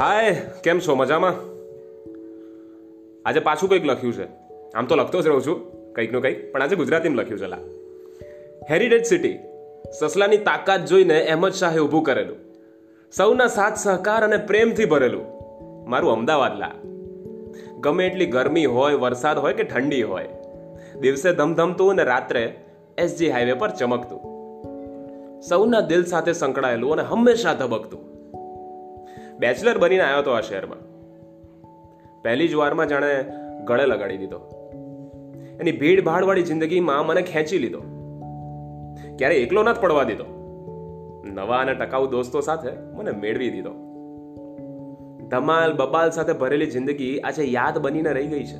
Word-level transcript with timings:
હાય, 0.00 0.36
કેમ 0.64 0.78
છો? 0.78 0.94
મજામાં? 0.94 1.30
આજે 3.24 3.40
પાછું 3.40 3.68
કંઈક 3.68 3.86
લખ્યું 3.86 4.12
છે. 4.12 4.24
આમ 4.74 4.86
તો 4.86 4.96
લખતો 4.96 5.22
જ 5.22 5.26
રહું 5.26 5.46
છું 5.46 5.72
કંઈકનું 5.92 6.22
કંઈક, 6.22 6.52
પણ 6.52 6.62
આજે 6.62 6.76
ગુજરાતીમાં 6.76 7.18
લખ્યું 7.18 7.40
છે, 7.40 7.46
લા. 7.46 7.56
હેરિટેજ 8.70 9.06
સિટી 9.06 9.38
સસલાની 10.00 10.36
તાકાત 10.36 10.84
જોઈને 10.84 11.26
અહેમદ 11.26 11.52
શાહે 11.52 11.78
ઊભું 11.78 12.02
કરેલું. 12.02 12.36
સૌના 13.12 13.46
સાથ, 13.46 13.74
સહકાર 13.76 14.24
અને 14.24 14.36
પ્રેમથી 14.36 14.84
ભરેલું. 14.84 15.24
મારું 15.90 16.12
અમદાવાદ, 16.12 16.58
લા. 16.58 16.72
ગમે 17.80 18.06
એટલી 18.06 18.26
ગરમી 18.26 18.64
હોય, 18.64 18.94
વરસાદ 18.94 19.38
હોય 19.38 19.54
કે 19.54 19.62
ઠંડી 19.62 20.02
હોય, 20.02 20.28
દિવસે 21.00 21.32
ધમધમતું 21.32 21.90
અને 21.90 22.04
રાત્રે 22.04 22.60
એસજી 22.98 23.28
હાઈવે 23.28 23.52
પર 23.52 23.70
ચમકતું. 23.70 24.20
સૌના 25.40 25.80
દિલ 25.80 26.04
સાથે 26.04 26.32
સંકળાયેલું 26.32 26.92
અને 26.92 27.02
હંમેશા 27.02 27.54
ધબકતું. 27.54 28.09
બેચલર 29.40 29.78
બનીને 29.78 30.02
આવ્યો 30.02 30.18
હતો 30.18 30.30
આ 30.30 30.40
શહેરમાં. 30.40 30.78
પહેલી 32.22 32.48
જ 32.48 32.54
વારમાં 32.54 32.88
જાણે 32.88 33.24
ગળે 33.64 33.86
લગાડી 33.86 34.16
દીધો. 34.16 34.38
એની 35.60 35.72
ભીડ 35.72 36.04
ભાડવાળી 36.04 36.42
જિંદગીમાં 36.42 37.06
મને 37.06 37.22
ખેંચી 37.22 37.58
લીધો. 37.58 37.80
ક્યારે 39.18 39.34
એકલો 39.34 39.62
નથી 39.62 39.80
પડવા 39.80 40.04
દીધો. 40.04 40.24
નવા 41.24 41.56
અને 41.56 41.74
ટકાઉ 41.74 42.06
દોસ્તો 42.06 42.40
સાથે 42.40 42.68
મને 42.70 43.10
મેળવી 43.10 43.50
દીધો. 43.50 43.70
ધમાલ 45.28 45.76
બબાલ 45.76 46.10
સાથે 46.10 46.32
ભરેલી 46.32 46.66
જિંદગી 46.66 47.20
આજે 47.20 47.44
યાદ 47.44 47.78
બનીને 47.78 48.12
રહી 48.12 48.26
ગઈ 48.26 48.44
છે. 48.44 48.58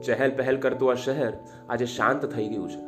ચહેલ 0.00 0.30
પહેલ 0.30 0.56
કરતું 0.56 0.90
આ 0.90 0.94
શહેર 0.94 1.32
આજે 1.68 1.86
શાંત 1.86 2.26
થઈ 2.26 2.48
ગયું 2.48 2.70
છે. 2.70 2.80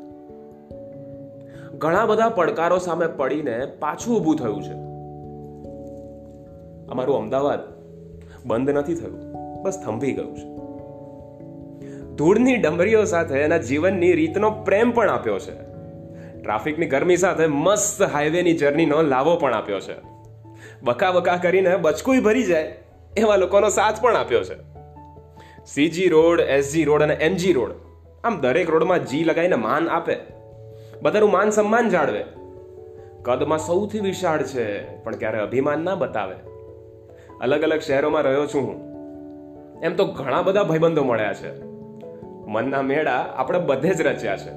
ઘણા 1.79 2.07
બધા 2.07 2.29
પડકારો 2.29 2.79
સામે 2.79 3.07
પડીને 3.07 3.67
પાછું 3.79 4.17
ઊભું 4.17 4.37
થયું 4.37 4.63
છે. 4.63 4.88
અમારું 6.91 7.17
અમદાવાદ 7.17 7.59
બંધ 8.47 8.71
નથી 8.71 8.95
થયું. 8.95 9.33
બસ 9.63 9.83
થંભી 9.85 10.13
ગયું 10.13 10.37
છે. 10.37 10.59
ધૂળની 12.17 12.57
ડમરીઓ 12.57 13.05
સાથે 13.05 13.39
એના 13.39 13.59
જીવનની 13.59 14.13
રીતનો 14.13 14.51
પ્રેમ 14.51 14.91
પણ 14.91 15.11
આપ્યો 15.11 15.39
છે. 15.39 15.69
ટ્રાફિકની 16.43 16.87
ગરમી 16.87 17.17
સાથે 17.17 17.47
મસ્ત 17.47 18.03
હાઈવેની 18.03 18.53
જર્નીનો 18.53 19.03
લાવો 19.03 19.37
પણ 19.37 19.55
આપ્યો 19.55 19.81
છે. 19.81 19.95
બકા 20.83 21.11
બકા 21.11 21.37
કરીને 21.37 21.77
બચકુઈ 21.77 22.21
ભરી 22.21 22.43
જાય 22.43 22.79
એવા 23.17 23.37
લોકોનો 23.37 23.69
સાથ 23.69 24.01
પણ 24.01 24.17
આપ્યો 24.17 24.43
છે. 24.43 24.55
સીજી 25.67 26.09
રોડ, 26.09 26.41
એસજી 26.41 26.85
રોડ 26.85 27.03
અને 27.03 27.15
એમજી 27.15 27.53
રોડ 27.53 27.75
આમ 28.25 28.41
દરેક 28.41 28.71
રોડમાં 28.71 29.07
જી 29.07 29.25
લગાવીને 29.25 29.57
માન 29.57 29.89
આપે. 29.89 30.17
બધાનું 31.03 31.31
માન 31.31 31.51
સન્માન 31.51 31.89
જાળવે. 31.89 32.25
કદમાં 33.23 33.59
સૌથી 33.59 34.01
વિશાળ 34.01 34.43
છે, 34.43 34.97
પણ 35.03 35.17
ક્યારે 35.17 35.39
અભિમાન 35.39 35.85
ના 35.85 35.95
બતાવે. 35.95 36.58
અલગ 37.41 37.63
અલગ 37.63 37.79
શહેરોમાં 37.79 38.23
રહ્યો 38.23 38.47
છું 38.47 38.67
હું. 38.67 38.89
એમ 39.83 39.97
તો 39.97 40.05
ઘણા 40.05 40.43
બધા 40.43 40.63
ભાઈબંધો 40.63 41.05
મળ્યા 41.05 41.35
છે. 41.35 41.63
મનના 42.47 42.83
મેળા 42.83 43.13
આપણે 43.13 43.59
બધે 43.59 43.95
જ 43.95 44.01
રચ્યા 44.01 44.37
છે. 44.37 44.51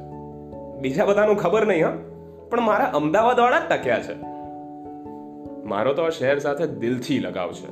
બીજા 0.79 1.05
બધાનું 1.05 1.35
ખબર 1.35 1.65
નહીં, 1.65 1.85
હા. 1.85 1.97
પણ 2.49 2.61
મારા 2.61 2.85
અમદાવાદવાળા 2.85 3.59
જ 3.59 3.61
ટક્યા 3.69 4.01
છે. 4.01 4.13
મારો 5.63 5.93
તો 5.93 6.01
આ 6.01 6.09
શહેર 6.09 6.39
સાથે 6.39 6.67
દિલથી 6.67 7.19
લગાવ 7.19 7.51
છે. 7.51 7.67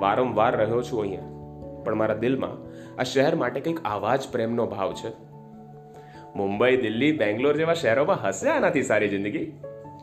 વારંવાર 0.00 0.56
રહ્યો 0.56 0.82
છું 0.82 1.00
અહીંયા. 1.00 1.20
પણ 1.84 1.94
મારા 1.94 2.14
દિલમાં 2.14 2.50
આ 3.00 3.02
શહેર 3.02 3.34
માટે 3.34 3.60
કંઈક 3.60 3.78
આવા 3.84 4.16
જ 4.16 4.28
પ્રેમનો 4.32 4.66
ભાવ 4.66 4.92
છે. 4.92 5.08
મુંબઈ, 6.36 6.76
દિલ્હી, 6.76 7.18
બેંગ્લોર 7.18 7.56
જેવા 7.56 7.74
શહેરોમાં 7.74 8.28
હશે 8.28 8.48
આનાથી 8.48 8.82
સારી 8.82 9.08
જિંદગી? 9.08 9.52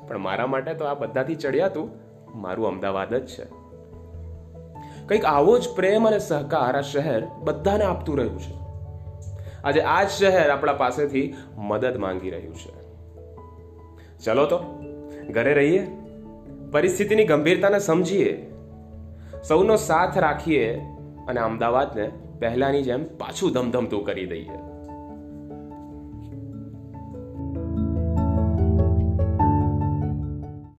પણ 0.08 0.18
મારા 0.18 0.48
માટે 0.48 0.74
તો 0.74 0.86
આ 0.86 0.94
બધાથી 0.94 1.36
ચડિયાતું 1.36 1.90
મારું 2.36 2.68
અમદાવાદ 2.68 3.14
જ 3.14 3.26
છે. 3.26 3.61
કંઈક 5.08 5.26
આવો 5.26 5.58
જ 5.58 5.70
પ્રેમ 5.70 6.08
અને 6.08 6.20
સહકાર 6.20 6.78
આ 6.78 6.82
શહેર 6.82 7.24
બધાને 7.44 7.84
આપતું 7.84 8.18
રહ્યું 8.18 8.40
છે. 8.40 8.62
આજે 9.64 9.82
આ 9.82 10.04
જ 10.04 10.08
શહેર 10.10 10.50
આપણા 10.50 10.74
પાસેથી 10.74 11.34
મદદ 11.58 11.98
માંગી 11.98 12.30
રહ્યું 12.30 12.56
છે. 12.56 12.82
ચલો 14.24 14.46
તો, 14.46 14.60
ઘરે 15.30 15.54
રહીએ, 15.54 15.88
પરિસ્થિતિની 16.72 17.26
ગંભીરતાને 17.26 17.80
સમજીએ, 17.80 18.52
સૌનો 19.48 19.76
સાથ 19.76 20.18
રાખીએ 20.18 20.74
અને 21.28 21.40
અમદાવાદને 21.40 22.12
પહેલાની 22.40 22.84
જેમ 22.84 23.18
પાછું 23.18 23.52
ધમધમતું 23.52 24.06
કરી 24.06 24.26
દઈએ. 24.26 24.71